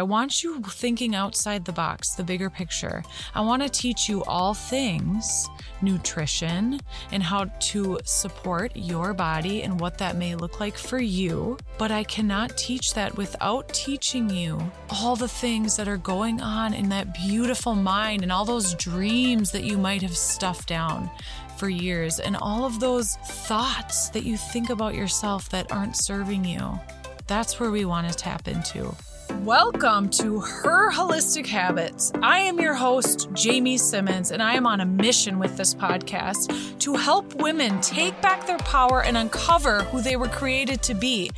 I 0.00 0.02
want 0.02 0.42
you 0.42 0.62
thinking 0.62 1.14
outside 1.14 1.66
the 1.66 1.72
box, 1.72 2.14
the 2.14 2.24
bigger 2.24 2.48
picture. 2.48 3.04
I 3.34 3.42
want 3.42 3.62
to 3.62 3.68
teach 3.68 4.08
you 4.08 4.24
all 4.24 4.54
things 4.54 5.46
nutrition 5.82 6.80
and 7.12 7.22
how 7.22 7.44
to 7.44 7.98
support 8.04 8.74
your 8.74 9.12
body 9.12 9.62
and 9.62 9.78
what 9.78 9.98
that 9.98 10.16
may 10.16 10.36
look 10.36 10.58
like 10.58 10.78
for 10.78 10.98
you. 10.98 11.58
But 11.76 11.90
I 11.90 12.04
cannot 12.04 12.56
teach 12.56 12.94
that 12.94 13.18
without 13.18 13.68
teaching 13.74 14.30
you 14.30 14.72
all 14.88 15.16
the 15.16 15.28
things 15.28 15.76
that 15.76 15.86
are 15.86 15.98
going 15.98 16.40
on 16.40 16.72
in 16.72 16.88
that 16.88 17.12
beautiful 17.12 17.74
mind 17.74 18.22
and 18.22 18.32
all 18.32 18.46
those 18.46 18.72
dreams 18.76 19.50
that 19.50 19.64
you 19.64 19.76
might 19.76 20.00
have 20.00 20.16
stuffed 20.16 20.66
down 20.66 21.10
for 21.58 21.68
years 21.68 22.20
and 22.20 22.38
all 22.38 22.64
of 22.64 22.80
those 22.80 23.16
thoughts 23.16 24.08
that 24.08 24.24
you 24.24 24.38
think 24.38 24.70
about 24.70 24.94
yourself 24.94 25.50
that 25.50 25.70
aren't 25.70 25.94
serving 25.94 26.46
you. 26.46 26.80
That's 27.26 27.60
where 27.60 27.70
we 27.70 27.84
want 27.84 28.08
to 28.08 28.14
tap 28.14 28.48
into. 28.48 28.96
Welcome 29.44 30.10
to 30.10 30.40
Her 30.40 30.92
Holistic 30.92 31.46
Habits. 31.46 32.12
I 32.22 32.40
am 32.40 32.60
your 32.60 32.74
host, 32.74 33.30
Jamie 33.32 33.78
Simmons, 33.78 34.32
and 34.32 34.42
I 34.42 34.52
am 34.52 34.66
on 34.66 34.82
a 34.82 34.84
mission 34.84 35.38
with 35.38 35.56
this 35.56 35.74
podcast 35.74 36.78
to 36.80 36.94
help 36.94 37.34
women 37.36 37.80
take 37.80 38.20
back 38.20 38.46
their 38.46 38.58
power 38.58 39.02
and 39.02 39.16
uncover 39.16 39.84
who 39.84 40.02
they 40.02 40.16
were 40.16 40.28
created 40.28 40.82
to 40.82 40.94
be. 40.94 41.30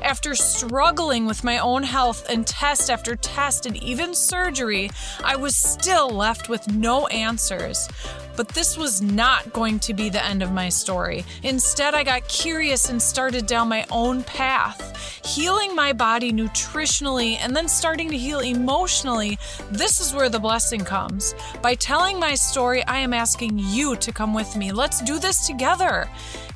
After 0.00 0.34
struggling 0.34 1.26
with 1.26 1.44
my 1.44 1.58
own 1.58 1.82
health 1.82 2.26
and 2.30 2.46
test 2.46 2.88
after 2.88 3.14
test 3.14 3.66
and 3.66 3.76
even 3.82 4.14
surgery, 4.14 4.90
I 5.22 5.36
was 5.36 5.54
still 5.54 6.08
left 6.08 6.48
with 6.48 6.66
no 6.72 7.08
answers. 7.08 7.88
But 8.36 8.48
this 8.48 8.76
was 8.76 9.02
not 9.02 9.52
going 9.52 9.78
to 9.80 9.94
be 9.94 10.08
the 10.08 10.24
end 10.24 10.42
of 10.42 10.52
my 10.52 10.68
story. 10.68 11.24
Instead, 11.42 11.94
I 11.94 12.04
got 12.04 12.26
curious 12.28 12.88
and 12.88 13.00
started 13.00 13.46
down 13.46 13.68
my 13.68 13.84
own 13.90 14.22
path, 14.24 15.24
healing 15.24 15.74
my 15.74 15.92
body 15.92 16.32
nutritionally 16.32 17.36
and 17.40 17.54
then 17.54 17.68
starting 17.68 18.08
to 18.10 18.16
heal 18.18 18.40
emotionally. 18.40 19.38
This 19.70 20.00
is 20.00 20.14
where 20.14 20.28
the 20.28 20.38
blessing 20.38 20.84
comes. 20.84 21.34
By 21.62 21.74
telling 21.74 22.18
my 22.18 22.34
story, 22.34 22.84
I 22.86 22.98
am 22.98 23.12
asking 23.12 23.58
you 23.58 23.96
to 23.96 24.12
come 24.12 24.34
with 24.34 24.56
me. 24.56 24.72
Let's 24.72 25.02
do 25.02 25.18
this 25.18 25.46
together. 25.46 26.08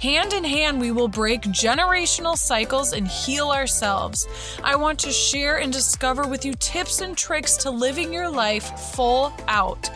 Hand 0.05 0.35
in 0.35 0.45
hand, 0.45 0.83
we 0.83 0.91
will 0.91 1.09
break 1.09 1.41
generational 1.45 2.37
cycles 2.37 2.93
and 2.93 3.09
heal 3.09 3.51
ourselves. 3.51 4.29
I 4.63 4.77
want 4.77 4.99
to 4.99 5.11
share 5.11 5.61
and 5.61 5.73
discover 5.73 6.29
with 6.29 6.45
you 6.45 6.53
tips 6.53 7.01
and 7.01 7.17
tricks 7.17 7.57
to 7.63 7.71
living 7.71 8.13
your 8.13 8.29
life 8.29 8.79
full 8.79 9.33
out. 9.49 9.91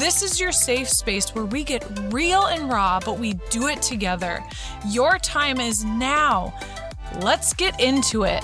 This 0.00 0.20
is 0.24 0.40
your 0.40 0.50
safe 0.50 0.88
space 0.88 1.32
where 1.32 1.44
we 1.44 1.62
get 1.62 1.86
real 2.12 2.46
and 2.46 2.72
raw, 2.72 2.98
but 3.04 3.20
we 3.20 3.34
do 3.50 3.68
it 3.68 3.80
together. 3.80 4.42
Your 4.88 5.16
time 5.18 5.60
is 5.60 5.84
now. 5.84 6.52
Let's 7.20 7.54
get 7.54 7.80
into 7.80 8.24
it. 8.24 8.42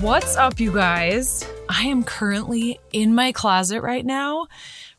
What's 0.00 0.36
up, 0.36 0.58
you 0.58 0.72
guys? 0.72 1.48
I 1.68 1.84
am 1.84 2.02
currently 2.02 2.80
in 2.92 3.14
my 3.14 3.30
closet 3.30 3.80
right 3.80 4.04
now 4.04 4.48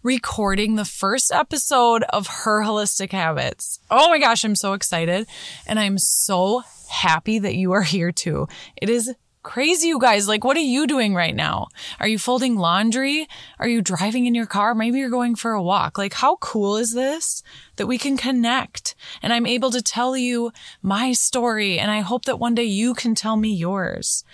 recording 0.04 0.76
the 0.76 0.84
first 0.84 1.32
episode 1.32 2.04
of 2.10 2.28
Her 2.28 2.62
Holistic 2.62 3.14
Habits. 3.14 3.80
Oh 3.90 4.10
my 4.10 4.20
gosh, 4.20 4.44
I'm 4.44 4.56
so 4.56 4.74
excited. 4.74 5.28
And 5.66 5.80
I'm 5.80 5.98
so 5.98 6.62
happy 6.90 7.40
that 7.40 7.56
you 7.56 7.72
are 7.72 7.82
here 7.82 8.12
too. 8.12 8.50
It 8.76 8.90
is 8.90 9.16
crazy, 9.44 9.88
you 9.88 10.00
guys. 10.00 10.28
Like, 10.28 10.44
what 10.44 10.58
are 10.58 10.60
you 10.60 10.88
doing 10.88 11.16
right 11.16 11.34
now? 11.34 11.68
Are 12.02 12.08
you 12.08 12.20
folding 12.20 12.58
laundry? 12.58 13.28
Are 13.60 13.68
you 13.68 13.82
driving 13.82 14.26
in 14.26 14.36
your 14.36 14.46
car? 14.46 14.76
Maybe 14.76 15.00
you're 15.00 15.10
going 15.10 15.36
for 15.36 15.54
a 15.54 15.64
walk. 15.64 15.98
Like, 15.98 16.14
how 16.14 16.36
cool 16.38 16.76
is 16.76 16.94
this 16.94 17.42
that 17.78 17.88
we 17.88 17.98
can 17.98 18.18
connect 18.18 18.96
and 19.22 19.32
I'm 19.32 19.46
able 19.46 19.72
to 19.72 19.82
tell 19.82 20.18
you 20.18 20.52
my 20.82 21.14
story? 21.14 21.80
And 21.80 21.90
I 21.90 22.02
hope 22.02 22.26
that 22.26 22.40
one 22.40 22.56
day 22.56 22.66
you 22.66 22.94
can 22.94 23.16
tell 23.16 23.38
me 23.38 23.54
yours. 23.54 24.26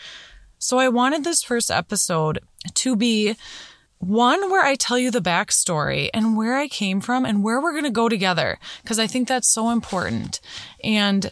So 0.58 0.80
I 0.80 0.89
wanted 0.89 1.23
this 1.23 1.44
first 1.44 1.70
episode 1.70 2.39
to 2.73 2.95
be 2.95 3.36
one 4.00 4.50
where 4.50 4.64
I 4.64 4.75
tell 4.75 4.97
you 4.97 5.11
the 5.11 5.22
backstory 5.22 6.09
and 6.14 6.36
where 6.36 6.55
I 6.55 6.67
came 6.67 7.02
from 7.02 7.25
and 7.25 7.43
where 7.43 7.61
we're 7.61 7.73
going 7.73 7.83
to 7.83 7.89
go 7.89 8.10
together 8.10 8.58
because 8.82 8.98
I 8.98 9.08
think 9.08 9.27
that's 9.27 9.52
so 9.52 9.70
important. 9.70 10.39
And 10.83 11.32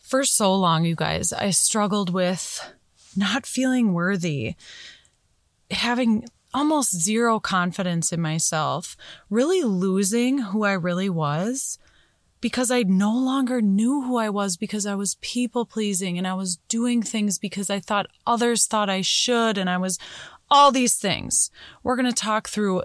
for 0.00 0.24
so 0.24 0.54
long, 0.54 0.84
you 0.84 0.94
guys, 0.94 1.32
I 1.32 1.50
struggled 1.50 2.10
with 2.10 2.72
not 3.16 3.44
feeling 3.44 3.92
worthy, 3.92 4.54
having 5.70 6.26
almost 6.54 7.00
zero 7.00 7.40
confidence 7.40 8.12
in 8.12 8.20
myself, 8.20 8.96
really 9.28 9.62
losing 9.62 10.38
who 10.38 10.64
I 10.64 10.72
really 10.72 11.08
was 11.08 11.78
because 12.42 12.70
I 12.70 12.82
no 12.82 13.16
longer 13.16 13.62
knew 13.62 14.02
who 14.02 14.16
I 14.16 14.28
was 14.28 14.56
because 14.56 14.84
I 14.84 14.96
was 14.96 15.16
people 15.20 15.64
pleasing 15.64 16.18
and 16.18 16.26
I 16.26 16.34
was 16.34 16.58
doing 16.68 17.00
things 17.00 17.38
because 17.38 17.70
I 17.70 17.78
thought 17.80 18.08
others 18.26 18.66
thought 18.66 18.90
I 18.90 19.00
should 19.00 19.56
and 19.56 19.70
I 19.70 19.78
was 19.78 19.98
all 20.52 20.70
these 20.70 20.96
things. 20.96 21.50
We're 21.82 21.96
going 21.96 22.06
to 22.06 22.12
talk 22.12 22.46
through 22.46 22.82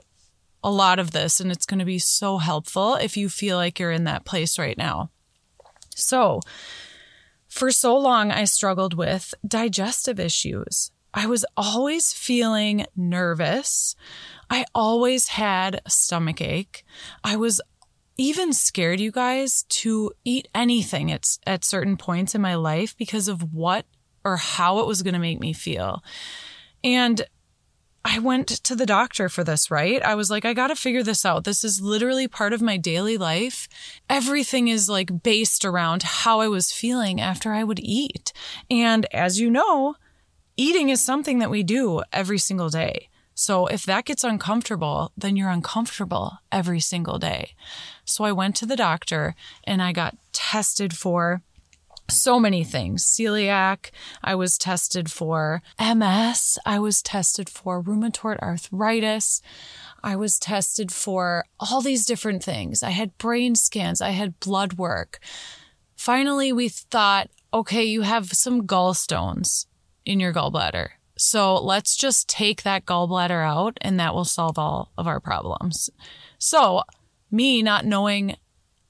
a 0.63 0.71
lot 0.71 0.99
of 0.99 1.11
this, 1.11 1.39
and 1.39 1.51
it's 1.51 1.65
going 1.65 1.79
to 1.79 1.85
be 1.85 1.99
so 1.99 2.37
helpful 2.37 2.95
if 2.95 3.17
you 3.17 3.29
feel 3.29 3.57
like 3.57 3.77
you're 3.77 3.91
in 3.91 4.05
that 4.05 4.25
place 4.25 4.57
right 4.57 4.77
now. 4.77 5.11
So, 5.93 6.39
for 7.49 7.69
so 7.71 7.97
long, 7.97 8.31
I 8.31 8.45
struggled 8.45 8.93
with 8.93 9.33
digestive 9.45 10.19
issues. 10.19 10.91
I 11.13 11.27
was 11.27 11.45
always 11.57 12.13
feeling 12.13 12.85
nervous. 12.95 13.95
I 14.49 14.65
always 14.73 15.29
had 15.29 15.81
a 15.85 15.89
stomach 15.89 16.41
ache. 16.41 16.85
I 17.23 17.35
was 17.35 17.59
even 18.17 18.53
scared, 18.53 18.99
you 18.99 19.11
guys, 19.11 19.63
to 19.69 20.11
eat 20.23 20.47
anything 20.55 21.11
at, 21.11 21.25
at 21.45 21.65
certain 21.65 21.97
points 21.97 22.33
in 22.33 22.41
my 22.41 22.55
life 22.55 22.95
because 22.97 23.27
of 23.27 23.53
what 23.53 23.85
or 24.23 24.37
how 24.37 24.79
it 24.79 24.87
was 24.87 25.01
going 25.01 25.13
to 25.13 25.19
make 25.19 25.39
me 25.39 25.53
feel. 25.53 26.01
And 26.83 27.25
I 28.09 28.19
went 28.19 28.47
to 28.47 28.73
the 28.73 28.85
doctor 28.85 29.27
for 29.27 29.43
this, 29.43 29.69
right? 29.69 30.01
I 30.01 30.15
was 30.15 30.31
like, 30.31 30.45
I 30.45 30.53
got 30.53 30.67
to 30.67 30.77
figure 30.77 31.03
this 31.03 31.25
out. 31.25 31.43
This 31.43 31.65
is 31.65 31.81
literally 31.81 32.25
part 32.25 32.53
of 32.53 32.61
my 32.61 32.77
daily 32.77 33.17
life. 33.17 33.67
Everything 34.09 34.69
is 34.69 34.87
like 34.87 35.23
based 35.23 35.65
around 35.65 36.03
how 36.03 36.39
I 36.39 36.47
was 36.47 36.71
feeling 36.71 37.19
after 37.19 37.51
I 37.51 37.65
would 37.65 37.81
eat. 37.81 38.31
And 38.71 39.05
as 39.13 39.41
you 39.41 39.49
know, 39.49 39.97
eating 40.55 40.87
is 40.87 41.01
something 41.01 41.39
that 41.39 41.49
we 41.49 41.63
do 41.63 42.01
every 42.13 42.37
single 42.37 42.69
day. 42.69 43.09
So 43.35 43.67
if 43.67 43.85
that 43.85 44.05
gets 44.05 44.23
uncomfortable, 44.23 45.11
then 45.17 45.35
you're 45.35 45.49
uncomfortable 45.49 46.37
every 46.49 46.79
single 46.79 47.19
day. 47.19 47.55
So 48.05 48.23
I 48.23 48.31
went 48.31 48.55
to 48.55 48.65
the 48.65 48.77
doctor 48.77 49.35
and 49.65 49.81
I 49.81 49.91
got 49.91 50.15
tested 50.31 50.95
for 50.95 51.41
so 52.09 52.39
many 52.39 52.63
things. 52.63 53.05
Celiac 53.05 53.91
i 54.23 54.33
was 54.35 54.57
tested 54.57 55.11
for 55.11 55.61
ms 55.79 56.57
i 56.65 56.79
was 56.79 57.01
tested 57.01 57.49
for 57.49 57.81
rheumatoid 57.81 58.39
arthritis 58.39 59.41
i 60.03 60.15
was 60.15 60.39
tested 60.39 60.91
for 60.91 61.45
all 61.59 61.81
these 61.81 62.05
different 62.05 62.43
things. 62.43 62.83
I 62.83 62.91
had 62.91 63.17
brain 63.17 63.55
scans 63.55 64.01
i 64.01 64.11
had 64.11 64.39
blood 64.39 64.73
work. 64.73 65.19
Finally 65.95 66.53
we 66.53 66.69
thought 66.69 67.29
okay 67.53 67.83
you 67.83 68.01
have 68.01 68.31
some 68.31 68.67
gallstones 68.67 69.65
in 70.05 70.19
your 70.19 70.33
gallbladder. 70.33 70.89
So 71.17 71.55
let's 71.55 71.95
just 71.95 72.29
take 72.29 72.63
that 72.63 72.85
gallbladder 72.85 73.45
out 73.45 73.77
and 73.81 73.99
that 73.99 74.13
will 74.13 74.25
solve 74.25 74.59
all 74.59 74.91
of 74.97 75.07
our 75.07 75.19
problems. 75.19 75.89
So 76.37 76.83
me 77.31 77.61
not 77.61 77.85
knowing 77.85 78.35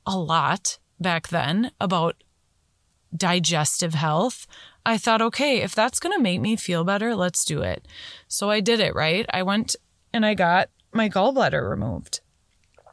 a 0.06 0.18
lot 0.18 0.78
back 1.00 1.30
then 1.30 1.72
about 1.80 2.16
digestive 3.18 3.94
health, 3.94 4.48
I 4.86 4.98
thought, 4.98 5.22
okay, 5.22 5.62
if 5.62 5.76
that's 5.76 6.00
going 6.00 6.16
to 6.18 6.22
make 6.22 6.40
me 6.40 6.56
feel 6.56 6.84
better, 6.84 7.16
let's 7.16 7.44
do 7.44 7.62
it. 7.62 7.88
So 8.28 8.50
I 8.50 8.62
did 8.62 8.80
it, 8.80 8.96
right? 8.96 9.26
I 9.34 9.44
went 9.44 9.76
and 10.14 10.26
I 10.26 10.34
got 10.34 10.70
my 10.94 11.10
gallbladder 11.10 11.70
removed 11.70 12.22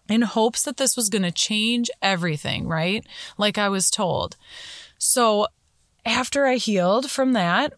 in 0.08 0.22
hopes 0.22 0.64
that 0.64 0.76
this 0.76 0.96
was 0.96 1.08
going 1.08 1.22
to 1.22 1.30
change 1.30 1.90
everything, 2.02 2.66
right? 2.66 3.06
Like 3.38 3.58
I 3.58 3.68
was 3.68 3.90
told. 3.90 4.36
So 4.98 5.46
after 6.04 6.46
I 6.46 6.56
healed 6.56 7.10
from 7.10 7.32
that, 7.32 7.74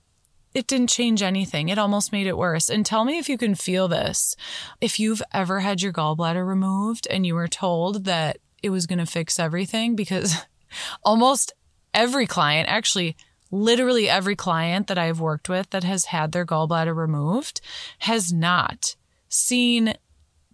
it 0.54 0.66
didn't 0.66 0.88
change 0.88 1.22
anything. 1.22 1.68
It 1.68 1.78
almost 1.78 2.12
made 2.12 2.26
it 2.26 2.38
worse. 2.38 2.70
And 2.70 2.84
tell 2.84 3.04
me 3.04 3.18
if 3.18 3.28
you 3.28 3.36
can 3.36 3.54
feel 3.54 3.88
this. 3.88 4.34
If 4.80 4.98
you've 4.98 5.22
ever 5.32 5.60
had 5.60 5.82
your 5.82 5.92
gallbladder 5.92 6.46
removed 6.46 7.06
and 7.10 7.26
you 7.26 7.34
were 7.34 7.48
told 7.48 8.06
that 8.06 8.38
it 8.62 8.70
was 8.70 8.86
going 8.86 8.98
to 8.98 9.06
fix 9.06 9.38
everything, 9.38 9.94
because 9.94 10.34
almost 11.04 11.52
every 11.96 12.26
client, 12.26 12.68
actually, 12.68 13.16
literally 13.50 14.08
every 14.08 14.36
client 14.36 14.86
that 14.86 14.98
I've 14.98 15.18
worked 15.18 15.48
with 15.48 15.70
that 15.70 15.82
has 15.82 16.06
had 16.06 16.30
their 16.30 16.46
gallbladder 16.46 16.94
removed 16.94 17.60
has 18.00 18.32
not 18.32 18.94
seen 19.28 19.94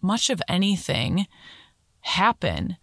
much 0.01 0.31
of 0.31 0.43
anything 0.49 1.27
happen 2.01 2.77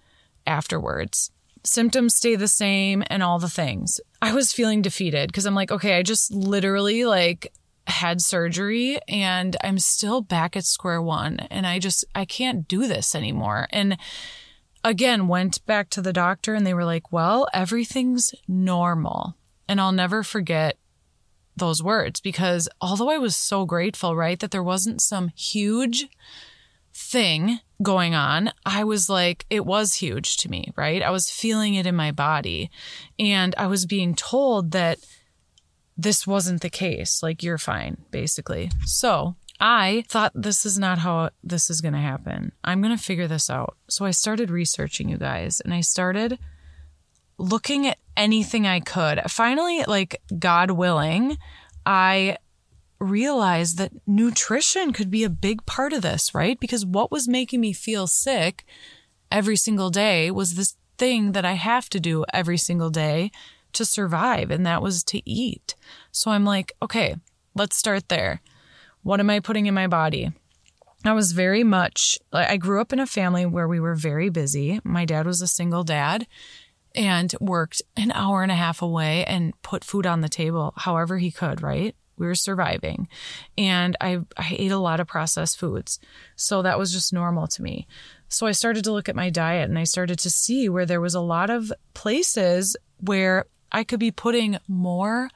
afterwards. 0.46 1.32
Symptoms 1.64 2.16
stay 2.16 2.36
the 2.36 2.48
same 2.48 3.04
and 3.08 3.24
all 3.24 3.40
the 3.40 3.50
things. 3.50 4.00
I 4.22 4.34
was 4.34 4.54
feeling 4.54 4.82
defeated 4.82 5.28
because 5.28 5.46
I'm 5.46 5.56
like, 5.56 5.72
okay, 5.72 5.98
I 5.98 6.04
just 6.04 6.32
literally 6.32 7.06
like 7.06 7.52
had 7.88 8.22
surgery 8.22 9.00
and 9.08 9.58
I'm 9.64 9.80
still 9.80 10.22
back 10.22 10.56
at 10.56 10.64
square 10.64 11.02
one 11.02 11.40
and 11.52 11.66
I 11.66 11.80
just 11.80 12.06
I 12.16 12.26
can't 12.26 12.68
do 12.68 12.88
this 12.88 13.16
anymore. 13.16 13.68
And 13.72 13.98
again 14.84 15.28
went 15.28 15.66
back 15.66 15.90
to 15.92 16.02
the 16.02 16.14
doctor 16.14 16.54
and 16.54 16.66
they 16.66 16.74
were 16.74 16.86
like, 16.86 17.12
well, 17.12 17.48
everything's 17.54 18.34
normal. 18.48 19.36
And 19.68 19.80
I'll 19.80 19.92
never 19.92 20.24
forget 20.24 20.78
those 21.56 21.84
words 21.84 22.20
because 22.22 22.70
although 22.82 23.10
I 23.10 23.18
was 23.18 23.36
so 23.36 23.66
grateful, 23.66 24.16
right, 24.16 24.40
that 24.40 24.52
there 24.52 24.64
wasn't 24.64 25.02
some 25.02 25.30
huge 25.36 26.08
thing 26.94 27.60
going 27.82 28.16
on, 28.16 28.52
I 28.66 28.84
was 28.84 29.10
like, 29.10 29.46
it 29.50 29.66
was 29.66 29.96
huge 29.96 30.38
to 30.38 30.50
me, 30.50 30.72
right? 30.76 31.04
I 31.04 31.12
was 31.12 31.30
feeling 31.30 31.76
it 31.76 31.86
in 31.86 31.96
my 31.96 32.12
body. 32.12 32.70
And 33.18 33.54
I 33.58 33.68
was 33.68 33.86
being 33.86 34.16
told 34.16 34.72
that 34.72 35.00
this 35.98 36.26
wasn't 36.26 36.62
the 36.62 36.70
case. 36.70 37.22
Like, 37.22 37.44
you're 37.44 37.58
fine, 37.58 37.98
basically. 38.10 38.72
So 38.86 39.36
I 39.60 40.06
thought 40.08 40.32
this 40.34 40.66
is 40.66 40.80
not 40.80 41.00
how 41.00 41.32
this 41.44 41.70
is 41.70 41.82
going 41.82 41.94
to 41.94 42.00
happen. 42.00 42.54
I'm 42.64 42.82
going 42.82 42.96
to 42.96 43.04
figure 43.04 43.28
this 43.28 43.50
out. 43.50 43.76
So 43.90 44.06
I 44.06 44.12
started 44.12 44.50
researching 44.50 45.10
you 45.10 45.18
guys 45.18 45.60
and 45.60 45.74
I 45.74 45.82
started 45.82 46.40
looking 47.38 47.86
at 47.88 47.98
anything 48.16 48.66
I 48.66 48.80
could. 48.80 49.22
Finally, 49.30 49.84
like, 49.86 50.22
God 50.38 50.72
willing, 50.72 51.38
I 51.86 52.38
realized 53.00 53.78
that 53.78 53.94
nutrition 54.06 54.94
could 54.94 55.10
be 55.10 55.24
a 55.24 55.30
big 55.30 55.66
part 55.66 55.94
of 55.94 56.02
this, 56.02 56.34
right? 56.34 56.60
Because 56.60 56.86
what 56.86 57.12
was 57.12 57.28
making 57.28 57.62
me 57.62 57.74
feel 57.74 58.08
sick 58.08 58.66
every 59.32 59.56
single 59.56 59.90
day 59.90 60.32
was 60.32 60.56
this 60.56 60.76
thing 60.98 61.32
that 61.32 61.46
I 61.46 61.54
have 61.54 61.90
to 61.90 62.00
do 62.00 62.26
every 62.34 62.58
single 62.58 62.90
day 62.90 63.32
to 63.72 63.86
survive, 63.86 64.52
and 64.52 64.66
that 64.66 64.82
was 64.82 65.04
to 65.06 65.30
eat. 65.30 65.76
So 66.12 66.32
I'm 66.32 66.44
like, 66.44 66.74
okay, 66.82 67.16
let's 67.56 67.78
start 67.78 68.10
there. 68.10 68.42
What 69.04 69.20
am 69.20 69.30
I 69.30 69.40
putting 69.40 69.66
in 69.66 69.74
my 69.74 69.88
body? 69.88 70.32
I 71.06 71.14
was 71.14 71.32
very 71.32 71.64
much, 71.64 72.20
like 72.34 72.50
I 72.50 72.58
grew 72.58 72.82
up 72.82 72.92
in 72.92 73.00
a 73.00 73.06
family 73.06 73.46
where 73.46 73.68
we 73.68 73.80
were 73.80 73.96
very 73.96 74.30
busy. 74.30 74.80
My 74.84 75.06
dad 75.06 75.26
was 75.26 75.42
a 75.42 75.48
single 75.48 75.84
dad 75.84 76.28
and 76.94 77.34
worked 77.40 77.82
an 77.96 78.12
hour 78.12 78.44
and 78.44 78.52
a 78.52 78.56
half 78.56 78.82
away 78.82 79.24
and 79.26 79.60
put 79.62 79.84
food 79.84 80.06
on 80.06 80.22
the 80.22 80.30
table 80.30 80.74
however 80.76 81.18
he 81.18 81.32
could, 81.32 81.62
right? 81.62 81.96
We 82.18 82.28
were 82.28 82.36
surviving. 82.36 83.08
And 83.58 83.96
I, 84.02 84.20
I 84.36 84.56
ate 84.58 84.74
a 84.74 84.78
lot 84.78 85.00
of 85.00 85.08
processed 85.08 85.58
foods. 85.58 86.00
So 86.36 86.62
that 86.64 86.78
was 86.78 86.92
just 86.92 87.14
normal 87.14 87.48
to 87.48 87.62
me. 87.62 87.88
So 88.28 88.46
I 88.46 88.52
started 88.52 88.84
to 88.84 88.92
look 88.92 89.08
at 89.08 89.16
my 89.16 89.30
diet 89.30 89.70
and 89.70 89.80
I 89.80 89.86
started 89.86 90.20
to 90.20 90.30
see 90.30 90.68
where 90.68 90.86
there 90.86 91.00
was 91.00 91.16
a 91.16 91.22
lot 91.22 91.50
of 91.50 91.72
places 91.94 92.76
where 92.98 93.46
I 93.72 93.86
could 93.86 94.00
be 94.00 94.12
putting 94.12 94.58
more 94.68 95.30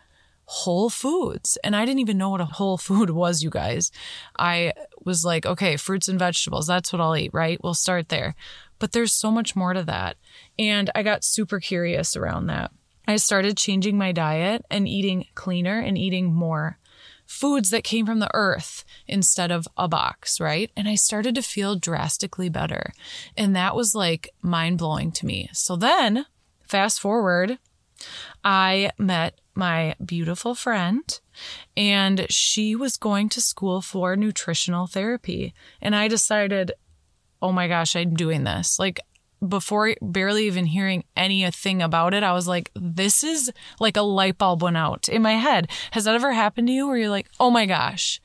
whole 0.53 0.91
foods. 0.91 1.57
And 1.63 1.75
I 1.75 1.83
didn't 1.83 1.99
even 2.01 2.19
know 2.19 2.29
what 2.29 2.41
a 2.41 2.45
whole 2.45 2.77
food 2.77 3.09
was, 3.23 3.41
you 3.41 3.49
guys. 3.49 3.91
I 4.37 4.73
was 5.03 5.25
like, 5.25 5.45
okay, 5.45 5.77
fruits 5.77 6.07
and 6.07 6.19
vegetables, 6.19 6.67
that's 6.67 6.93
what 6.93 7.01
I'll 7.01 7.17
eat, 7.17 7.31
right? 7.33 7.59
We'll 7.63 7.73
start 7.73 8.09
there. 8.09 8.35
But 8.77 8.91
there's 8.91 9.13
so 9.13 9.31
much 9.31 9.55
more 9.55 9.73
to 9.73 9.83
that. 9.83 10.17
And 10.59 10.91
I 10.93 11.01
got 11.01 11.23
super 11.23 11.59
curious 11.59 12.15
around 12.15 12.47
that. 12.47 12.71
I 13.07 13.15
started 13.15 13.57
changing 13.57 13.97
my 13.97 14.11
diet 14.11 14.63
and 14.69 14.87
eating 14.87 15.25
cleaner 15.33 15.79
and 15.79 15.97
eating 15.97 16.33
more 16.33 16.77
foods 17.25 17.71
that 17.71 17.83
came 17.83 18.05
from 18.05 18.19
the 18.19 18.29
earth 18.33 18.85
instead 19.07 19.51
of 19.51 19.67
a 19.75 19.87
box, 19.87 20.39
right? 20.39 20.69
And 20.77 20.87
I 20.87 20.95
started 20.95 21.33
to 21.35 21.41
feel 21.41 21.75
drastically 21.75 22.47
better. 22.47 22.93
And 23.35 23.55
that 23.55 23.75
was 23.75 23.95
like 23.95 24.29
mind 24.41 24.77
blowing 24.77 25.11
to 25.13 25.25
me. 25.25 25.49
So 25.51 25.75
then, 25.75 26.27
fast 26.67 26.99
forward, 27.01 27.57
I 28.43 28.91
met 28.97 29.39
my 29.55 29.95
beautiful 30.03 30.55
friend 30.55 31.19
and 31.77 32.25
she 32.29 32.75
was 32.75 32.97
going 32.97 33.29
to 33.29 33.41
school 33.41 33.81
for 33.81 34.15
nutritional 34.15 34.87
therapy. 34.87 35.53
And 35.81 35.95
I 35.95 36.07
decided, 36.07 36.71
oh 37.41 37.51
my 37.51 37.67
gosh, 37.67 37.95
I'm 37.95 38.15
doing 38.15 38.43
this. 38.43 38.79
Like, 38.79 38.99
before 39.47 39.95
barely 40.01 40.47
even 40.47 40.65
hearing 40.65 41.03
anything 41.17 41.81
about 41.81 42.13
it, 42.13 42.23
I 42.23 42.33
was 42.33 42.47
like, 42.47 42.71
this 42.75 43.23
is 43.23 43.51
like 43.79 43.97
a 43.97 44.01
light 44.01 44.37
bulb 44.37 44.61
went 44.61 44.77
out 44.77 45.09
in 45.09 45.21
my 45.21 45.33
head. 45.33 45.69
Has 45.91 46.05
that 46.05 46.15
ever 46.15 46.31
happened 46.31 46.67
to 46.67 46.73
you 46.73 46.87
where 46.87 46.97
you're 46.97 47.09
like, 47.09 47.29
oh 47.39 47.49
my 47.49 47.65
gosh, 47.65 48.21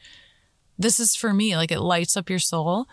this 0.78 1.00
is 1.00 1.16
for 1.16 1.34
me? 1.34 1.56
Like 1.56 1.72
it 1.72 1.80
lights 1.80 2.16
up 2.16 2.30
your 2.30 2.38
soul. 2.38 2.86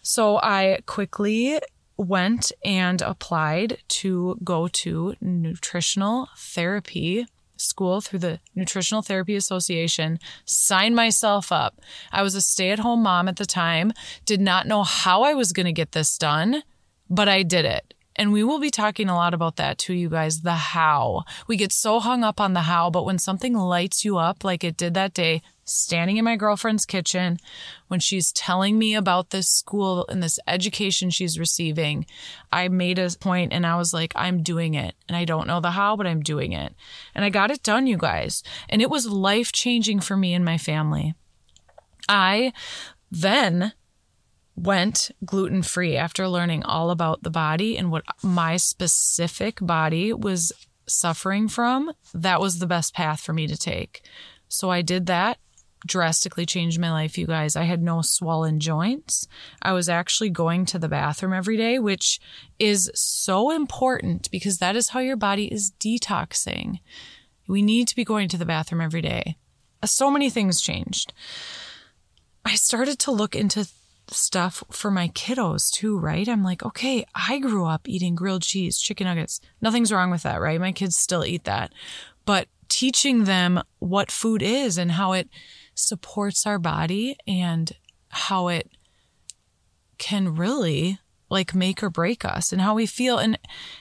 So 0.00 0.38
I 0.38 0.78
quickly 0.86 1.58
went 1.96 2.52
and 2.64 3.00
applied 3.02 3.78
to 3.88 4.38
go 4.42 4.68
to 4.68 5.14
nutritional 5.20 6.28
therapy 6.36 7.26
school 7.56 8.00
through 8.00 8.18
the 8.18 8.40
Nutritional 8.56 9.02
Therapy 9.02 9.36
Association, 9.36 10.18
signed 10.44 10.96
myself 10.96 11.52
up. 11.52 11.80
I 12.10 12.22
was 12.22 12.34
a 12.34 12.40
stay 12.40 12.70
at 12.70 12.80
home 12.80 13.04
mom 13.04 13.28
at 13.28 13.36
the 13.36 13.46
time, 13.46 13.92
did 14.24 14.40
not 14.40 14.66
know 14.66 14.82
how 14.82 15.22
I 15.22 15.34
was 15.34 15.52
going 15.52 15.66
to 15.66 15.72
get 15.72 15.92
this 15.92 16.18
done 16.18 16.64
but 17.12 17.28
I 17.28 17.42
did 17.42 17.66
it. 17.66 17.94
And 18.16 18.32
we 18.32 18.42
will 18.42 18.58
be 18.58 18.70
talking 18.70 19.08
a 19.08 19.14
lot 19.14 19.34
about 19.34 19.56
that 19.56 19.78
too, 19.78 19.94
you 19.94 20.08
guys. 20.08 20.40
The 20.40 20.54
how. 20.54 21.24
We 21.46 21.56
get 21.56 21.72
so 21.72 22.00
hung 22.00 22.24
up 22.24 22.40
on 22.40 22.52
the 22.52 22.62
how, 22.62 22.90
but 22.90 23.04
when 23.04 23.18
something 23.18 23.54
lights 23.54 24.04
you 24.04 24.18
up 24.18 24.44
like 24.44 24.64
it 24.64 24.76
did 24.76 24.94
that 24.94 25.14
day, 25.14 25.42
standing 25.64 26.16
in 26.16 26.24
my 26.24 26.36
girlfriend's 26.36 26.84
kitchen, 26.84 27.38
when 27.88 28.00
she's 28.00 28.32
telling 28.32 28.78
me 28.78 28.94
about 28.94 29.30
this 29.30 29.48
school 29.48 30.06
and 30.08 30.22
this 30.22 30.38
education 30.46 31.10
she's 31.10 31.38
receiving, 31.38 32.06
I 32.50 32.68
made 32.68 32.98
a 32.98 33.10
point 33.20 33.52
and 33.52 33.66
I 33.66 33.76
was 33.76 33.92
like, 33.94 34.12
I'm 34.16 34.42
doing 34.42 34.74
it. 34.74 34.94
And 35.08 35.16
I 35.16 35.24
don't 35.24 35.46
know 35.46 35.60
the 35.60 35.72
how, 35.72 35.96
but 35.96 36.06
I'm 36.06 36.20
doing 36.20 36.52
it. 36.52 36.74
And 37.14 37.24
I 37.24 37.30
got 37.30 37.50
it 37.50 37.62
done, 37.62 37.86
you 37.86 37.96
guys. 37.96 38.42
And 38.68 38.82
it 38.82 38.90
was 38.90 39.06
life 39.06 39.52
changing 39.52 40.00
for 40.00 40.16
me 40.16 40.34
and 40.34 40.44
my 40.44 40.58
family. 40.58 41.14
I 42.08 42.52
then 43.10 43.72
went 44.56 45.10
gluten 45.24 45.62
free 45.62 45.96
after 45.96 46.28
learning 46.28 46.62
all 46.62 46.90
about 46.90 47.22
the 47.22 47.30
body 47.30 47.76
and 47.76 47.90
what 47.90 48.04
my 48.22 48.56
specific 48.56 49.58
body 49.60 50.12
was 50.12 50.52
suffering 50.86 51.48
from. 51.48 51.92
That 52.12 52.40
was 52.40 52.58
the 52.58 52.66
best 52.66 52.94
path 52.94 53.20
for 53.20 53.32
me 53.32 53.46
to 53.46 53.56
take. 53.56 54.02
So 54.48 54.70
I 54.70 54.82
did 54.82 55.06
that, 55.06 55.38
drastically 55.86 56.46
changed 56.46 56.78
my 56.78 56.90
life, 56.90 57.18
you 57.18 57.26
guys. 57.26 57.56
I 57.56 57.64
had 57.64 57.82
no 57.82 58.02
swollen 58.02 58.60
joints. 58.60 59.26
I 59.60 59.72
was 59.72 59.88
actually 59.88 60.30
going 60.30 60.64
to 60.66 60.78
the 60.78 60.88
bathroom 60.88 61.32
every 61.32 61.56
day, 61.56 61.78
which 61.78 62.20
is 62.58 62.90
so 62.94 63.50
important 63.50 64.30
because 64.30 64.58
that 64.58 64.76
is 64.76 64.90
how 64.90 65.00
your 65.00 65.16
body 65.16 65.52
is 65.52 65.72
detoxing. 65.78 66.80
We 67.48 67.62
need 67.62 67.88
to 67.88 67.96
be 67.96 68.04
going 68.04 68.28
to 68.28 68.38
the 68.38 68.46
bathroom 68.46 68.80
every 68.80 69.02
day. 69.02 69.36
So 69.84 70.10
many 70.10 70.30
things 70.30 70.60
changed. 70.60 71.12
I 72.44 72.54
started 72.54 72.98
to 73.00 73.10
look 73.10 73.34
into 73.34 73.68
stuff 74.08 74.62
for 74.70 74.90
my 74.90 75.08
kiddos 75.08 75.70
too, 75.70 75.98
right? 75.98 76.28
I'm 76.28 76.42
like, 76.42 76.64
okay, 76.64 77.04
I 77.14 77.38
grew 77.38 77.66
up 77.66 77.88
eating 77.88 78.14
grilled 78.14 78.42
cheese, 78.42 78.78
chicken 78.78 79.06
nuggets. 79.06 79.40
Nothing's 79.60 79.92
wrong 79.92 80.10
with 80.10 80.22
that, 80.22 80.40
right? 80.40 80.60
My 80.60 80.72
kids 80.72 80.96
still 80.96 81.24
eat 81.24 81.44
that. 81.44 81.72
But 82.24 82.48
teaching 82.68 83.24
them 83.24 83.60
what 83.78 84.10
food 84.10 84.42
is 84.42 84.78
and 84.78 84.92
how 84.92 85.12
it 85.12 85.28
supports 85.74 86.46
our 86.46 86.58
body 86.58 87.16
and 87.26 87.72
how 88.08 88.48
it 88.48 88.70
can 89.98 90.34
really 90.34 90.98
like 91.30 91.54
make 91.54 91.82
or 91.82 91.90
break 91.90 92.24
us 92.24 92.52
and 92.52 92.60
how 92.60 92.74
we 92.74 92.86
feel 92.86 93.18
and 93.18 93.38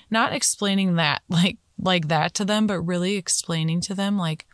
not 0.10 0.34
explaining 0.34 0.96
that 0.96 1.22
like 1.30 1.58
like 1.78 2.08
that 2.08 2.34
to 2.34 2.46
them 2.46 2.68
but 2.68 2.80
really 2.82 3.16
explaining 3.16 3.82
to 3.82 3.96
them 3.96 4.18
like 4.18 4.46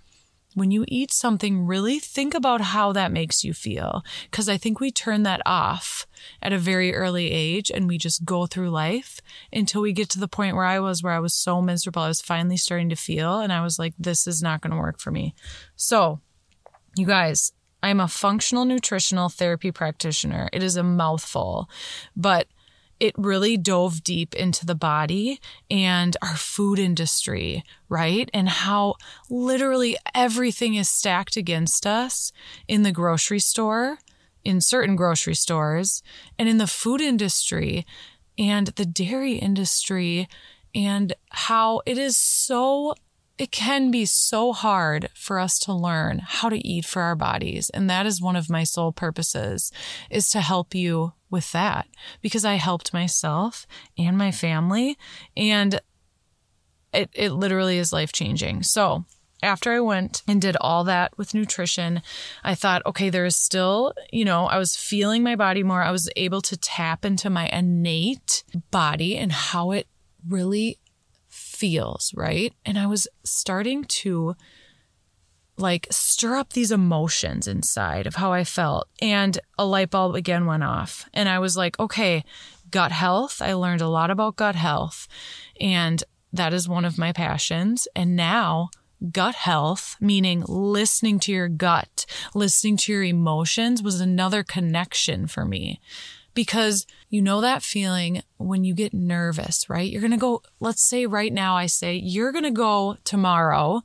when 0.58 0.72
you 0.72 0.86
eat 0.88 1.12
something, 1.14 1.68
really 1.68 2.00
think 2.00 2.34
about 2.34 2.62
how 2.62 2.92
that 2.92 3.12
makes 3.12 3.44
you 3.44 3.54
feel. 3.54 4.04
Because 4.24 4.50
I 4.50 4.58
think 4.58 4.80
we 4.80 4.90
turn 4.90 5.22
that 5.22 5.40
off 5.46 6.08
at 6.42 6.52
a 6.52 6.58
very 6.58 6.96
early 6.96 7.30
age 7.30 7.70
and 7.70 7.88
we 7.88 8.00
just 8.00 8.26
go 8.26 8.48
through 8.48 8.72
life 8.72 9.20
until 9.54 9.84
we 9.84 9.94
get 9.94 10.10
to 10.10 10.20
the 10.20 10.28
point 10.28 10.56
where 10.56 10.66
I 10.66 10.80
was, 10.80 11.04
where 11.04 11.14
I 11.14 11.20
was 11.20 11.36
so 11.36 11.62
miserable. 11.62 12.02
I 12.02 12.08
was 12.08 12.22
finally 12.22 12.58
starting 12.58 12.90
to 12.90 12.96
feel, 12.96 13.40
and 13.40 13.54
I 13.54 13.62
was 13.62 13.78
like, 13.78 13.94
this 14.00 14.26
is 14.26 14.42
not 14.42 14.62
going 14.62 14.72
to 14.72 14.78
work 14.78 15.00
for 15.00 15.12
me. 15.12 15.36
So, 15.76 16.22
you 16.98 17.06
guys, 17.06 17.52
I'm 17.84 18.00
a 18.00 18.08
functional 18.08 18.66
nutritional 18.66 19.30
therapy 19.30 19.72
practitioner. 19.72 20.50
It 20.52 20.64
is 20.64 20.76
a 20.76 20.84
mouthful, 20.84 21.70
but 22.16 22.48
it 23.00 23.14
really 23.18 23.58
dove 23.58 24.04
deep 24.04 24.34
into 24.34 24.66
the 24.66 24.76
body 24.76 25.40
and 25.70 26.18
our 26.22 26.36
food 26.36 26.80
industry, 26.80 27.64
right? 27.90 28.30
And 28.34 28.50
how 28.50 28.96
literally 29.30 29.98
everything 30.16 30.74
is 30.76 30.90
stacked 30.90 31.38
against 31.38 31.86
us 31.86 32.32
in 32.68 32.82
the 32.84 32.92
grocery 32.92 33.40
store, 33.40 34.00
in 34.44 34.62
certain 34.62 34.96
grocery 34.96 35.36
stores, 35.36 36.02
and 36.40 36.50
in 36.50 36.58
the 36.58 36.68
food 36.68 37.02
industry 37.02 37.86
and 38.38 38.68
the 38.68 38.86
dairy 38.86 39.34
industry, 39.34 40.28
and 40.74 41.14
how 41.30 41.82
it 41.86 41.98
is 41.98 42.18
so 42.18 42.96
it 43.38 43.52
can 43.52 43.92
be 43.92 44.06
so 44.06 44.52
hard 44.52 45.10
for 45.14 45.40
us 45.40 45.60
to 45.60 45.74
learn 45.74 46.22
how 46.26 46.50
to 46.50 46.68
eat 46.68 46.86
for 46.86 47.02
our 47.02 47.16
bodies 47.16 47.70
and 47.72 47.90
that 47.90 48.06
is 48.06 48.22
one 48.22 48.36
of 48.36 48.50
my 48.50 48.64
sole 48.64 48.92
purposes 48.92 49.72
is 50.10 50.30
to 50.30 50.42
help 50.42 50.74
you 50.74 51.14
with 51.30 51.52
that 51.52 51.88
because 52.22 52.46
I 52.46 52.56
helped 52.56 52.94
myself 52.94 53.68
and 53.98 54.18
my 54.18 54.32
family 54.32 54.98
and 55.36 55.80
it 56.94 57.10
it 57.14 57.32
literally 57.32 57.78
is 57.78 57.94
life 57.94 58.12
changing. 58.12 58.64
So, 58.64 59.06
after 59.44 59.72
I 59.72 59.80
went 59.80 60.24
and 60.28 60.42
did 60.42 60.58
all 60.60 60.84
that 60.86 61.16
with 61.18 61.36
nutrition, 61.36 62.02
I 62.44 62.56
thought, 62.56 62.86
okay, 62.88 63.10
there 63.12 63.26
is 63.26 63.36
still, 63.36 63.94
you 64.12 64.26
know, 64.26 64.46
I 64.48 64.58
was 64.58 64.76
feeling 64.76 65.22
my 65.22 65.36
body 65.36 65.62
more. 65.62 65.84
I 65.84 65.92
was 65.92 66.10
able 66.16 66.42
to 66.42 66.58
tap 66.58 67.06
into 67.06 67.30
my 67.30 67.48
innate 67.50 68.44
body 68.72 69.16
and 69.16 69.32
how 69.32 69.72
it 69.72 69.88
really 70.28 70.80
feels, 71.58 72.14
right? 72.16 72.54
And 72.66 72.78
I 72.78 72.86
was 72.86 73.08
starting 73.24 73.84
to 73.86 74.36
like 75.58 75.88
stir 75.90 76.36
up 76.36 76.54
these 76.54 76.72
emotions 76.72 77.48
inside 77.48 78.06
of 78.06 78.16
how 78.16 78.32
I 78.32 78.44
felt. 78.44 78.88
And 79.02 79.40
a 79.58 79.66
light 79.66 79.90
bulb 79.90 80.16
again 80.16 80.46
went 80.46 80.64
off. 80.64 81.10
And 81.14 81.28
I 81.28 81.40
was 81.40 81.58
like, 81.58 81.80
okay, 81.80 82.24
gut 82.70 82.92
health. 82.92 83.42
I 83.42 83.54
learned 83.54 83.82
a 83.82 83.88
lot 83.88 84.12
about 84.12 84.36
gut 84.36 84.56
health. 84.56 85.08
And 85.60 86.04
that 86.32 86.54
is 86.54 86.70
one 86.70 86.86
of 86.86 86.98
my 86.98 87.12
passions. 87.12 87.88
And 87.96 88.16
now, 88.16 88.70
gut 89.12 89.36
health, 89.36 89.96
meaning 90.00 90.44
listening 90.48 91.20
to 91.22 91.32
your 91.32 91.48
gut, 91.48 92.06
listening 92.36 92.78
to 92.78 92.92
your 92.92 93.04
emotions, 93.04 93.82
was 93.82 94.00
another 94.00 94.44
connection 94.44 95.28
for 95.28 95.46
me. 95.46 95.80
Because 96.38 96.86
you 97.10 97.20
know 97.20 97.42
that 97.42 97.64
feeling 97.64 98.22
when 98.38 98.64
you 98.64 98.76
get 98.76 98.94
nervous, 98.94 99.68
right? 99.68 99.90
You're 99.90 100.02
going 100.02 100.12
to 100.12 100.18
go, 100.18 100.44
let's 100.60 100.88
say 100.88 101.08
right 101.08 101.34
now, 101.34 101.56
I 101.58 101.66
say, 101.66 101.96
you're 101.96 102.32
going 102.32 102.44
to 102.44 102.52
go 102.52 102.98
tomorrow 103.04 103.82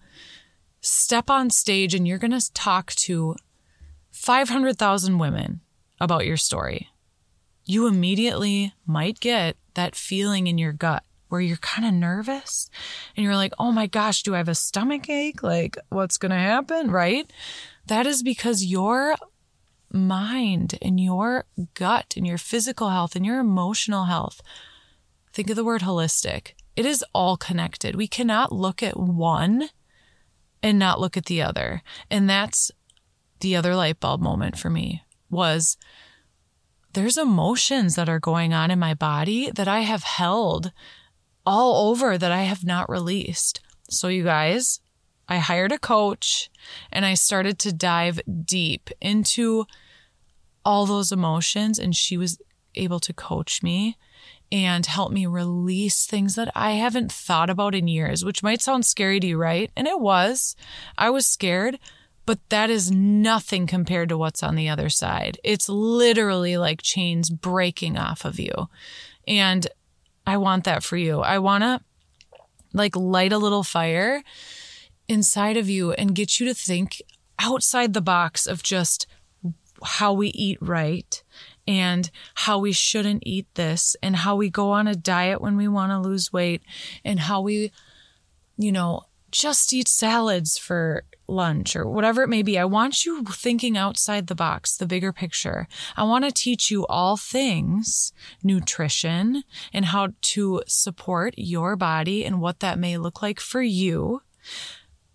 step 0.83 1.31
on 1.31 1.49
stage 1.49 1.95
and 1.95 2.07
you're 2.07 2.19
going 2.19 2.39
to 2.39 2.53
talk 2.53 2.93
to 2.93 3.37
500,000 4.11 5.17
women 5.17 5.61
about 5.99 6.27
your 6.27 6.37
story, 6.37 6.89
you 7.65 7.87
immediately 7.87 8.75
might 8.87 9.19
get 9.21 9.57
that 9.73 9.95
feeling 9.95 10.47
in 10.47 10.59
your 10.59 10.73
gut 10.73 11.05
where 11.29 11.41
you're 11.41 11.57
kind 11.57 11.89
of 11.89 11.95
nervous 11.95 12.69
and 13.17 13.25
you're 13.25 13.37
like, 13.37 13.55
oh 13.59 13.73
my 13.73 13.87
gosh, 13.87 14.23
do 14.23 14.35
I 14.35 14.39
have 14.39 14.49
a 14.51 14.55
stomach 14.55 15.09
ache? 15.09 15.43
Like, 15.43 15.79
what's 15.89 16.19
going 16.19 16.33
to 16.33 16.37
happen? 16.37 16.91
Right? 16.91 17.33
That 17.87 18.07
is 18.07 18.23
because 18.23 18.65
your 18.65 19.17
mind 19.93 20.79
and 20.81 20.99
your 20.99 21.47
gut 21.75 22.15
and 22.17 22.27
your 22.27 22.39
physical 22.39 22.91
health 22.91 23.17
and 23.17 23.25
your 23.25 23.39
emotional 23.39 24.05
health, 24.05 24.41
think 25.33 25.51
of 25.51 25.57
the 25.57 25.65
word 25.65 25.83
holistic, 25.83 26.53
it 26.77 26.87
is 26.87 27.05
all 27.15 27.37
connected. 27.37 27.95
We 27.95 28.09
cannot 28.09 28.53
look 28.53 28.83
at 28.83 28.99
one 28.99 29.69
and 30.63 30.79
not 30.79 31.01
look 31.01 31.17
at 31.17 31.27
the 31.27 31.43
other. 31.43 31.83
And 32.11 32.29
that's 32.29 32.71
the 33.41 33.57
other 33.57 33.75
light 33.75 34.01
bulb 34.01 34.21
moment 34.21 34.59
for 34.59 34.71
me 34.71 35.03
was 35.29 35.77
there's 36.93 37.17
emotions 37.17 37.97
that 37.97 38.09
are 38.09 38.21
going 38.21 38.53
on 38.53 38.71
in 38.71 38.79
my 38.79 38.95
body 38.95 39.51
that 39.51 39.69
I 39.69 39.81
have 39.81 40.05
held 40.05 40.73
all 41.45 41.91
over 41.91 42.17
that 42.17 42.33
I 42.33 42.43
have 42.43 42.65
not 42.65 42.89
released. 42.89 43.61
So, 43.89 44.09
you 44.09 44.25
guys, 44.25 44.81
I 45.29 45.39
hired 45.39 45.73
a 45.73 45.79
coach 45.79 46.51
and 46.93 47.05
I 47.05 47.15
started 47.15 47.59
to 47.61 47.73
dive 47.73 48.21
deep 48.45 48.91
into 49.01 49.65
all 50.65 50.87
those 50.87 51.13
emotions, 51.13 51.79
and 51.79 51.95
she 51.95 52.17
was 52.17 52.39
able 52.75 53.01
to 53.01 53.13
coach 53.13 53.63
me 53.63 53.97
and 54.51 54.85
help 54.85 55.11
me 55.11 55.27
release 55.27 56.05
things 56.05 56.35
that 56.35 56.51
I 56.55 56.73
haven't 56.73 57.11
thought 57.11 57.49
about 57.49 57.75
in 57.75 57.89
years, 57.89 58.25
which 58.25 58.43
might 58.43 58.61
sound 58.61 58.85
scary 58.85 59.19
to 59.21 59.27
you, 59.27 59.39
right? 59.39 59.71
And 59.75 59.87
it 59.87 59.99
was. 59.99 60.55
I 60.99 61.09
was 61.09 61.27
scared, 61.27 61.79
but 62.27 62.39
that 62.51 62.69
is 62.69 62.91
nothing 62.91 63.67
compared 63.67 64.11
to 64.11 64.19
what's 64.19 64.43
on 64.43 64.55
the 64.55 64.69
other 64.69 64.91
side. 64.91 65.39
It's 65.43 65.69
literally 65.69 66.59
like 66.59 66.83
chains 66.83 67.31
breaking 67.31 67.97
off 67.97 68.27
of 68.27 68.39
you. 68.39 68.69
And 69.27 69.67
I 70.27 70.37
want 70.37 70.65
that 70.65 70.83
for 70.83 70.99
you. 70.99 71.21
I 71.21 71.39
want 71.39 71.63
to 71.65 71.81
like 72.75 72.95
light 72.95 73.33
a 73.33 73.39
little 73.39 73.63
fire 73.63 74.23
inside 75.09 75.57
of 75.57 75.69
you 75.69 75.93
and 75.93 76.15
get 76.15 76.39
you 76.39 76.47
to 76.47 76.55
think 76.55 77.03
outside 77.39 77.95
the 77.95 78.01
box 78.01 78.47
of 78.47 78.63
just 78.63 79.07
how 79.85 80.13
we 80.13 80.29
eat 80.29 80.59
right 80.61 81.23
and 81.67 82.11
how 82.35 82.59
we 82.59 82.73
shouldn't 82.73 83.23
eat 83.25 83.47
this 83.55 83.97
and 84.03 84.17
how 84.17 84.37
we 84.37 84.51
go 84.51 84.71
on 84.71 84.87
a 84.87 84.95
diet 84.95 85.41
when 85.41 85.57
we 85.57 85.69
want 85.69 85.91
to 85.91 85.99
lose 85.99 86.33
weight 86.33 86.63
and 87.05 87.21
how 87.21 87.41
we, 87.41 87.73
you 88.57 88.73
know, 88.73 89.03
just 89.31 89.73
eat 89.73 89.89
salads 89.89 90.59
for 90.59 91.05
lunch 91.27 91.75
or 91.75 91.89
whatever 91.89 92.23
it 92.23 92.29
may 92.29 92.43
be. 92.43 92.59
I 92.59 92.65
want 92.65 93.05
you 93.05 93.25
thinking 93.25 93.77
outside 93.77 94.27
the 94.27 94.35
box, 94.35 94.77
the 94.77 94.87
bigger 94.87 95.13
picture. 95.13 95.67
I 95.97 96.05
want 96.05 96.25
to 96.25 96.31
teach 96.31 96.71
you 96.71 96.87
all 96.87 97.17
things 97.17 98.13
nutrition 98.43 99.45
and 99.73 99.87
how 99.87 100.09
to 100.21 100.63
support 100.67 101.35
your 101.37 101.77
body 101.77 102.25
and 102.25 102.41
what 102.41 102.61
that 102.61 102.79
may 102.79 102.99
look 102.99 103.23
like 103.23 103.41
for 103.41 103.63
you. 103.63 104.21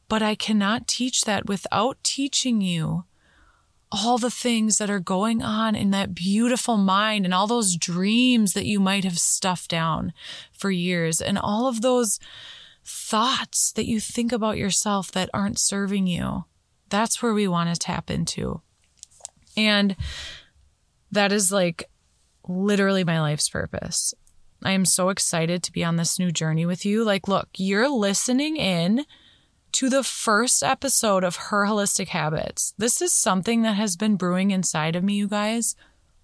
But 0.09 0.21
I 0.21 0.35
cannot 0.35 0.87
teach 0.87 1.23
that 1.25 1.47
without 1.47 1.97
teaching 2.03 2.61
you 2.61 3.03
all 3.91 4.17
the 4.17 4.31
things 4.31 4.77
that 4.77 4.89
are 4.89 4.99
going 4.99 5.41
on 5.41 5.75
in 5.75 5.91
that 5.91 6.13
beautiful 6.13 6.77
mind 6.77 7.25
and 7.25 7.33
all 7.33 7.47
those 7.47 7.77
dreams 7.77 8.53
that 8.53 8.65
you 8.65 8.79
might 8.79 9.03
have 9.03 9.19
stuffed 9.19 9.69
down 9.69 10.13
for 10.51 10.69
years 10.69 11.21
and 11.21 11.37
all 11.37 11.67
of 11.67 11.81
those 11.81 12.19
thoughts 12.83 13.71
that 13.73 13.85
you 13.85 13.99
think 13.99 14.31
about 14.31 14.57
yourself 14.57 15.11
that 15.11 15.29
aren't 15.33 15.59
serving 15.59 16.07
you. 16.07 16.45
That's 16.89 17.21
where 17.21 17.33
we 17.33 17.47
want 17.47 17.73
to 17.73 17.79
tap 17.79 18.09
into. 18.09 18.61
And 19.55 19.95
that 21.11 21.31
is 21.31 21.51
like 21.51 21.89
literally 22.47 23.03
my 23.03 23.19
life's 23.21 23.49
purpose. 23.49 24.13
I 24.63 24.71
am 24.71 24.85
so 24.85 25.09
excited 25.09 25.63
to 25.63 25.71
be 25.71 25.83
on 25.83 25.97
this 25.97 26.17
new 26.17 26.31
journey 26.31 26.65
with 26.65 26.85
you. 26.85 27.03
Like, 27.03 27.27
look, 27.27 27.49
you're 27.57 27.89
listening 27.89 28.57
in 28.57 29.05
to 29.73 29.89
the 29.89 30.03
first 30.03 30.63
episode 30.63 31.23
of 31.23 31.35
Her 31.35 31.65
Holistic 31.65 32.09
Habits. 32.09 32.73
This 32.77 33.01
is 33.01 33.13
something 33.13 33.61
that 33.61 33.75
has 33.75 33.95
been 33.95 34.15
brewing 34.15 34.51
inside 34.51 34.95
of 34.95 35.03
me, 35.03 35.15
you 35.15 35.27
guys, 35.27 35.75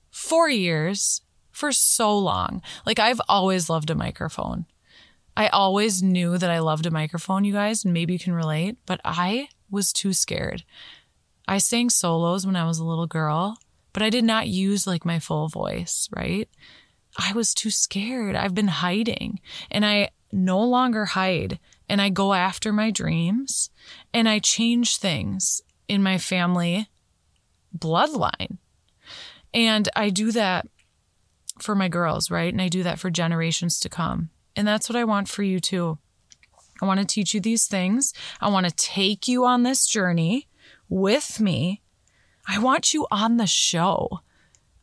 for 0.09 0.49
years, 0.49 1.21
for 1.51 1.71
so 1.71 2.17
long. 2.17 2.61
Like, 2.85 2.99
I've 2.99 3.21
always 3.29 3.69
loved 3.69 3.89
a 3.89 3.95
microphone. 3.95 4.65
I 5.35 5.47
always 5.47 6.03
knew 6.03 6.37
that 6.37 6.49
I 6.49 6.59
loved 6.59 6.85
a 6.85 6.91
microphone, 6.91 7.43
you 7.43 7.53
guys, 7.53 7.83
and 7.83 7.93
maybe 7.93 8.13
you 8.13 8.19
can 8.19 8.33
relate, 8.33 8.77
but 8.85 9.01
I 9.03 9.49
was 9.69 9.91
too 9.91 10.13
scared. 10.13 10.63
I 11.47 11.57
sang 11.57 11.89
solos 11.89 12.45
when 12.45 12.55
I 12.55 12.65
was 12.65 12.79
a 12.79 12.85
little 12.85 13.07
girl, 13.07 13.57
but 13.91 14.03
I 14.03 14.09
did 14.09 14.23
not 14.23 14.47
use 14.47 14.87
like 14.87 15.05
my 15.05 15.19
full 15.19 15.47
voice, 15.47 16.07
right? 16.15 16.47
I 17.17 17.33
was 17.33 17.53
too 17.53 17.69
scared. 17.69 18.35
I've 18.35 18.55
been 18.55 18.67
hiding 18.67 19.39
and 19.69 19.85
I 19.85 20.09
no 20.31 20.59
longer 20.63 21.05
hide 21.05 21.59
and 21.93 22.01
I 22.01 22.09
go 22.09 22.33
after 22.33 22.73
my 22.73 22.89
dreams 22.89 23.69
and 24.15 24.27
I 24.27 24.39
change 24.39 24.97
things 24.97 25.61
in 25.87 26.01
my 26.01 26.17
family 26.17 26.89
bloodline. 27.77 28.57
And 29.53 29.87
I 29.95 30.09
do 30.09 30.31
that 30.31 30.65
for 31.61 31.75
my 31.75 31.89
girls, 31.89 32.31
right? 32.31 32.51
And 32.51 32.59
I 32.59 32.67
do 32.67 32.81
that 32.81 32.97
for 32.97 33.11
generations 33.11 33.79
to 33.81 33.89
come. 33.89 34.31
And 34.55 34.67
that's 34.67 34.89
what 34.89 34.95
I 34.95 35.03
want 35.03 35.27
for 35.27 35.43
you 35.43 35.59
too. 35.59 35.99
I 36.81 36.87
want 36.87 36.99
to 36.99 37.05
teach 37.05 37.35
you 37.35 37.39
these 37.39 37.67
things. 37.67 38.11
I 38.41 38.49
want 38.49 38.65
to 38.65 38.75
take 38.75 39.27
you 39.27 39.45
on 39.45 39.61
this 39.61 39.85
journey 39.85 40.47
with 40.89 41.39
me. 41.39 41.83
I 42.47 42.57
want 42.57 42.95
you 42.95 43.05
on 43.11 43.37
the 43.37 43.45
show. 43.45 44.21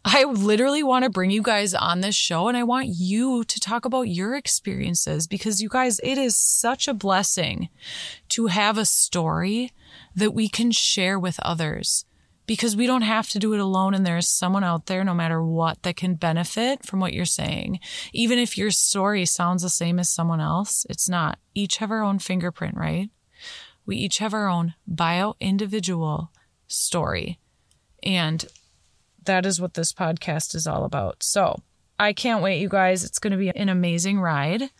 I 0.04 0.24
literally 0.24 0.82
want 0.82 1.04
to 1.04 1.10
bring 1.10 1.30
you 1.30 1.42
guys 1.42 1.74
on 1.74 2.00
this 2.00 2.14
show 2.14 2.48
and 2.48 2.56
I 2.56 2.62
want 2.62 2.88
you 2.88 3.44
to 3.44 3.60
talk 3.60 3.84
about 3.84 4.08
your 4.08 4.34
experiences 4.34 5.26
because 5.26 5.60
you 5.60 5.68
guys, 5.68 6.00
it 6.02 6.16
is 6.16 6.36
such 6.36 6.88
a 6.88 6.94
blessing 6.94 7.68
to 8.30 8.46
have 8.46 8.78
a 8.78 8.86
story 8.86 9.72
that 10.14 10.32
we 10.32 10.48
can 10.48 10.70
share 10.70 11.18
with 11.18 11.38
others 11.40 12.06
because 12.46 12.76
we 12.76 12.86
don't 12.86 13.02
have 13.02 13.28
to 13.28 13.38
do 13.38 13.52
it 13.52 13.60
alone 13.60 13.92
and 13.92 14.06
there's 14.06 14.26
someone 14.26 14.64
out 14.64 14.86
there 14.86 15.04
no 15.04 15.14
matter 15.14 15.44
what 15.44 15.82
that 15.82 15.96
can 15.96 16.14
benefit 16.14 16.84
from 16.86 16.98
what 16.98 17.12
you're 17.12 17.26
saying. 17.26 17.78
Even 18.14 18.38
if 18.38 18.56
your 18.56 18.70
story 18.70 19.26
sounds 19.26 19.62
the 19.62 19.68
same 19.68 19.98
as 19.98 20.10
someone 20.10 20.40
else, 20.40 20.86
it's 20.88 21.10
not. 21.10 21.38
Each 21.54 21.76
have 21.76 21.90
our 21.90 22.02
own 22.02 22.18
fingerprint, 22.18 22.76
right? 22.76 23.10
We 23.84 23.96
each 23.96 24.18
have 24.18 24.32
our 24.32 24.48
own 24.48 24.74
bio 24.86 25.36
individual 25.40 26.32
story. 26.66 27.38
And 28.02 28.46
that 29.24 29.46
is 29.46 29.60
what 29.60 29.74
this 29.74 29.92
podcast 29.92 30.54
is 30.54 30.66
all 30.66 30.84
about. 30.84 31.22
So 31.22 31.60
I 31.98 32.12
can't 32.12 32.42
wait, 32.42 32.60
you 32.60 32.68
guys. 32.68 33.04
It's 33.04 33.18
going 33.18 33.32
to 33.32 33.36
be 33.36 33.50
an 33.50 33.68
amazing 33.68 34.20
ride. 34.20 34.70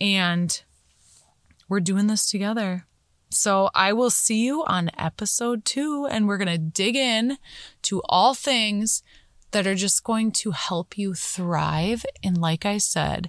And 0.00 0.62
we're 1.68 1.80
doing 1.80 2.06
this 2.06 2.26
together. 2.26 2.86
So 3.30 3.70
I 3.74 3.92
will 3.92 4.10
see 4.10 4.44
you 4.44 4.64
on 4.64 4.90
episode 4.96 5.64
two, 5.64 6.06
and 6.08 6.28
we're 6.28 6.38
going 6.38 6.46
to 6.46 6.58
dig 6.58 6.94
in 6.94 7.38
to 7.82 8.00
all 8.08 8.32
things 8.34 9.02
that 9.50 9.66
are 9.66 9.74
just 9.74 10.04
going 10.04 10.30
to 10.32 10.52
help 10.52 10.96
you 10.96 11.14
thrive. 11.14 12.04
And 12.22 12.38
like 12.38 12.64
I 12.64 12.78
said, 12.78 13.26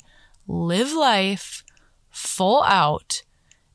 live 0.48 0.94
life 0.94 1.64
full 2.12 2.62
out 2.64 3.24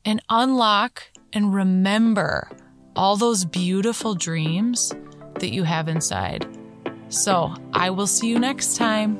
and 0.05 0.21
unlock 0.29 1.03
and 1.33 1.53
remember 1.53 2.49
all 2.95 3.17
those 3.17 3.45
beautiful 3.45 4.15
dreams 4.15 4.93
that 5.39 5.53
you 5.53 5.63
have 5.63 5.87
inside. 5.87 6.45
So 7.11 7.53
I 7.73 7.89
will 7.89 8.07
see 8.07 8.29
you 8.29 8.39
next 8.39 8.77
time. 8.77 9.19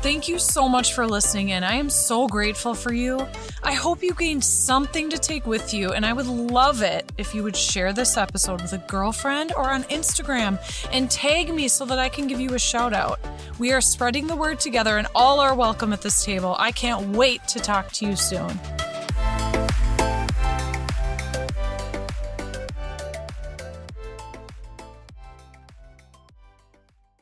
Thank 0.00 0.28
you 0.28 0.38
so 0.38 0.68
much 0.68 0.92
for 0.94 1.06
listening 1.06 1.50
in. 1.50 1.62
I 1.62 1.74
am 1.74 1.88
so 1.88 2.26
grateful 2.26 2.74
for 2.74 2.92
you. 2.92 3.26
I 3.62 3.72
hope 3.72 4.02
you 4.02 4.12
gained 4.12 4.44
something 4.44 5.08
to 5.08 5.16
take 5.16 5.46
with 5.46 5.72
you, 5.72 5.92
and 5.92 6.04
I 6.04 6.12
would 6.12 6.26
love 6.26 6.82
it 6.82 7.10
if 7.16 7.34
you 7.34 7.42
would 7.42 7.56
share 7.56 7.94
this 7.94 8.18
episode 8.18 8.60
with 8.60 8.74
a 8.74 8.78
girlfriend 8.86 9.52
or 9.56 9.70
on 9.70 9.84
Instagram 9.84 10.58
and 10.92 11.10
tag 11.10 11.54
me 11.54 11.68
so 11.68 11.86
that 11.86 11.98
I 11.98 12.10
can 12.10 12.26
give 12.26 12.38
you 12.38 12.54
a 12.54 12.58
shout 12.58 12.92
out. 12.92 13.18
We 13.58 13.72
are 13.72 13.80
spreading 13.80 14.26
the 14.26 14.36
word 14.36 14.60
together, 14.60 14.98
and 14.98 15.06
all 15.14 15.40
are 15.40 15.54
welcome 15.54 15.94
at 15.94 16.02
this 16.02 16.22
table. 16.22 16.54
I 16.58 16.72
can't 16.72 17.16
wait 17.16 17.46
to 17.48 17.60
talk 17.60 17.90
to 17.92 18.06
you 18.06 18.16
soon. 18.16 18.60